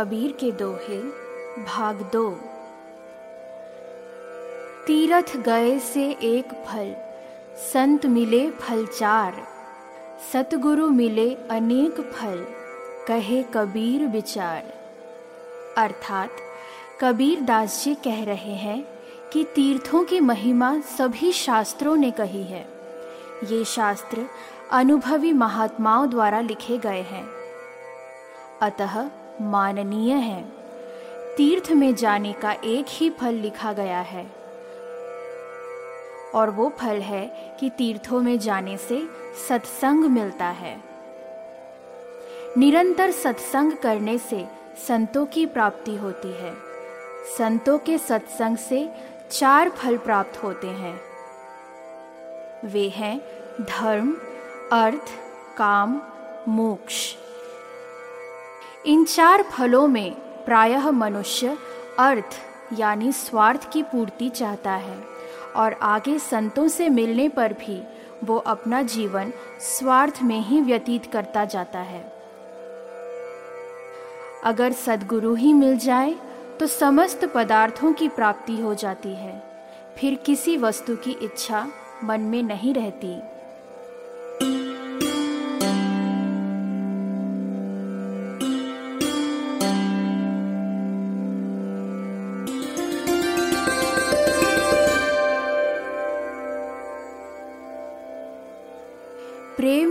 [0.00, 1.02] कबीर के दोहे,
[1.64, 2.30] भाग दो।
[4.86, 6.94] तीरथ गए से एक फल,
[7.56, 9.46] संत मिले फल चार।
[10.32, 12.46] सतगुरु मिले अनेक फल,
[13.08, 14.62] कहे कबीर विचार।
[15.78, 16.30] अर्थात,
[17.00, 18.88] कबीर दास जी कह रहे हैं
[19.32, 22.68] कि तीर्थों की महिमा सभी शास्त्रों ने कही है।
[23.44, 24.26] ये शास्त्र
[24.72, 27.28] अनुभवी महात्माओं द्वारा लिखे गए हैं।
[28.62, 29.10] अतः
[29.40, 30.44] माननीय है।
[31.36, 34.40] तीर्थ में जाने का एक ही फल लिखा गया है।
[36.34, 39.08] और वो फल है कि तीर्थों में जाने से
[39.48, 40.80] सत्संग मिलता है।
[42.58, 44.46] निरंतर सत्संग करने से
[44.88, 46.54] संतों की प्राप्ति होती है।
[47.38, 48.90] संतों के सत्संग से
[49.30, 51.00] चार फल प्राप्त होते हैं।
[52.64, 53.20] वे हैं
[53.60, 54.16] धर्म,
[54.72, 55.10] अर्थ,
[55.56, 56.02] काम,
[56.48, 57.16] मोक्ष।
[58.84, 60.14] इन चार फलों में
[60.44, 61.56] प्रायः मनुष्य,
[61.98, 62.36] अर्थ,
[62.78, 64.96] यानी स्वार्थ की पूर्ति चाहता है,
[65.56, 67.80] और आगे संतों से मिलने पर भी
[68.24, 72.02] वो अपना जीवन स्वार्थ में ही व्यतीत करता जाता है।
[74.44, 76.14] अगर सदगुरु ही मिल जाए
[76.60, 79.42] तो समस्त पदार्थों की प्राप्ति हो जाती है,
[79.98, 81.66] फिर किसी वस्तु की इच्छा
[82.04, 83.16] मन में नहीं रहती।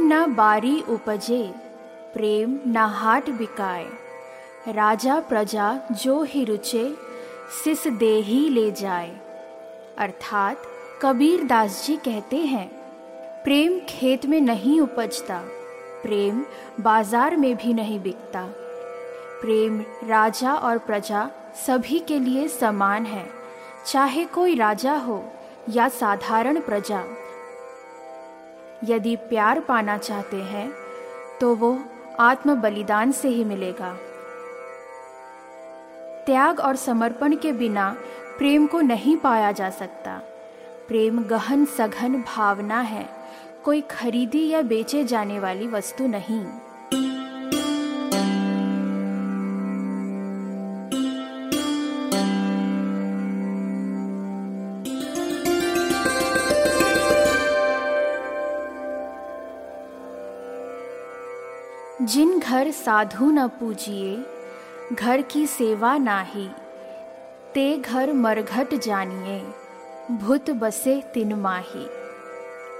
[0.09, 1.41] न बारी उपजे,
[2.13, 3.85] प्रेम न हाट बिकाए।
[4.67, 6.83] राजा प्रजा जो ही रुचे,
[7.53, 9.11] सिस दे ही ले जाए।
[9.97, 10.61] अर्थात
[11.01, 12.67] कबीर दास जी कहते हैं,
[13.43, 15.39] प्रेम खेत में नहीं उपजता,
[16.03, 16.43] प्रेम
[16.79, 18.45] बाज़ार में भी नहीं बिकता।
[19.41, 23.25] प्रेम राजा और प्रजा सभी के लिए समान है,
[23.85, 25.23] चाहे कोई राजा हो
[25.69, 27.03] या साधारण प्रजा।
[28.83, 30.69] यदि प्यार पाना चाहते हैं
[31.41, 31.77] तो वो
[32.19, 33.93] आत्म बलिदान से ही मिलेगा।
[36.25, 37.95] त्याग और समर्पण के बिना
[38.37, 40.17] प्रेम को नहीं पाया जा सकता।
[40.87, 43.05] प्रेम गहन सघन भावना है,
[43.65, 46.43] कोई खरीदी या बेचे जाने वाली वस्तु नहीं।
[62.09, 64.25] जिन घर साधु न पूजिए,
[64.95, 66.49] घर की सेवा नाही,
[67.53, 69.39] ते घर मरघट जानिए,
[70.11, 71.85] भूत बसे तिन माही।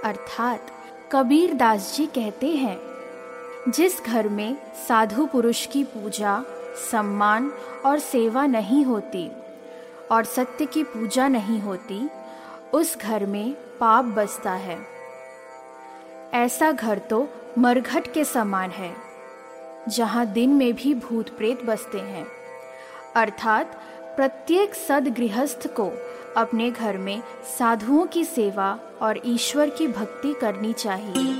[0.04, 0.66] अर्थात
[1.12, 2.80] कबीर दास जी कहते हैं,
[3.68, 4.56] जिस घर में
[4.88, 6.44] साधु पुरुष की पूजा,
[6.90, 7.52] सम्मान
[7.86, 9.30] और सेवा नहीं होती
[10.10, 12.10] और सत्य की पूजा नहीं होती,
[12.74, 14.78] उस घर में पाप बसता है।
[16.34, 19.09] ऐसा घर तो मरघट के समान है।
[19.88, 22.26] जहाँ दिन में भी भूत प्रेत बसते हैं।
[23.16, 23.80] अर्थात
[24.16, 25.92] प्रत्येक सदगृहस्थ को
[26.36, 27.22] अपने घर में
[27.58, 31.34] साधुओं की सेवा और ईश्वर की भक्ति करनी चाहिए।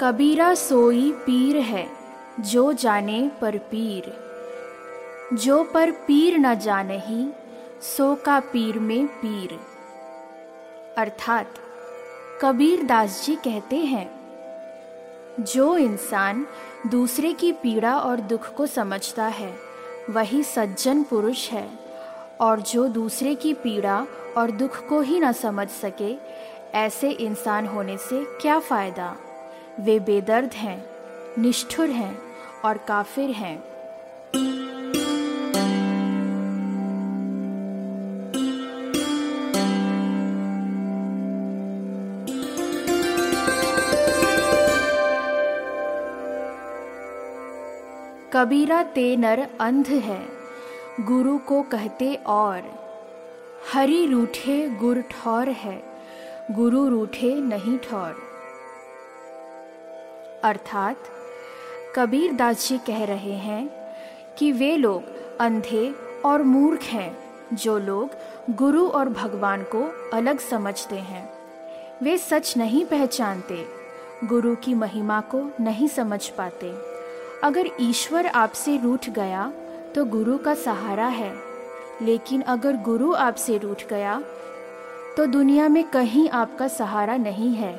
[0.00, 1.88] कबीरा सोई पीर है,
[2.40, 4.23] जो जाने पर पीर।
[5.32, 7.32] जो पर पीर न जाने ही,
[7.82, 9.60] सो का पीर में पीर।
[10.98, 11.54] अर्थात,
[12.42, 14.20] कबीर दास जी कहते हैं,
[15.40, 16.46] जो इंसान
[16.86, 19.58] दूसरे की पीड़ा और दुख को समझता है,
[20.10, 21.70] वही सज्जन पुरुष है,
[22.40, 24.06] और जो दूसरे की पीड़ा
[24.36, 26.16] और दुख को ही न समझ सके,
[26.74, 29.16] ऐसे इंसान होने से क्या फ़ायदा?
[29.80, 30.86] वे बेदर्द हैं,
[31.38, 32.22] निष्ठुर हैं
[32.64, 33.73] और काफिर हैं।
[48.34, 50.28] कबीरा ते नर अंध है,
[51.00, 52.62] गुरु को कहते और।
[53.72, 55.82] हरि रूठे गुर ठौर है,
[56.50, 58.16] गुरु रूठे नहीं ठौर।
[60.44, 60.96] अर्थात,
[61.96, 63.70] कबीर दास जी कह रहे हैं
[64.38, 65.02] कि वे लोग
[65.40, 65.94] अंधे
[66.24, 67.18] और मूर्ख हैं,
[67.56, 68.10] जो लोग
[68.56, 71.32] गुरु और भगवान को अलग समझते हैं।
[72.02, 73.66] वे सच नहीं पहचानते,
[74.24, 76.93] गुरु की महिमा को नहीं समझ पाते।
[77.44, 79.52] अगर ईश्वर आपसे रूठ गया
[79.94, 81.32] तो गुरु का सहारा है।
[82.02, 84.22] लेकिन अगर गुरु आपसे रूठ गया
[85.16, 87.72] तो दुनिया में कहीं आपका सहारा नहीं है।